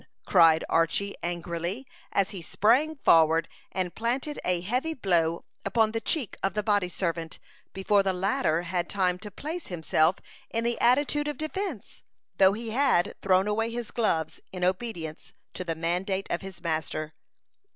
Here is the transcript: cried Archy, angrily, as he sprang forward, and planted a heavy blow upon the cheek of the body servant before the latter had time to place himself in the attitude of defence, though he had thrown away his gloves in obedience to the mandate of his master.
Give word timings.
cried 0.25 0.63
Archy, 0.67 1.13
angrily, 1.21 1.85
as 2.11 2.31
he 2.31 2.41
sprang 2.41 2.95
forward, 2.95 3.47
and 3.71 3.93
planted 3.93 4.39
a 4.43 4.59
heavy 4.61 4.95
blow 4.95 5.45
upon 5.63 5.91
the 5.91 6.01
cheek 6.01 6.35
of 6.41 6.55
the 6.55 6.63
body 6.63 6.89
servant 6.89 7.37
before 7.71 8.01
the 8.01 8.11
latter 8.11 8.63
had 8.63 8.89
time 8.89 9.19
to 9.19 9.29
place 9.29 9.67
himself 9.67 10.15
in 10.49 10.63
the 10.63 10.81
attitude 10.81 11.27
of 11.27 11.37
defence, 11.37 12.01
though 12.39 12.53
he 12.53 12.71
had 12.71 13.13
thrown 13.21 13.47
away 13.47 13.69
his 13.69 13.91
gloves 13.91 14.39
in 14.51 14.63
obedience 14.63 15.33
to 15.53 15.63
the 15.63 15.75
mandate 15.75 16.25
of 16.31 16.41
his 16.41 16.63
master. 16.63 17.13